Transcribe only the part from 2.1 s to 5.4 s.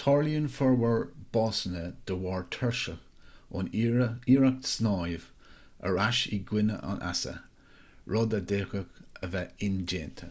de bharr tuirse ón iarracht snámh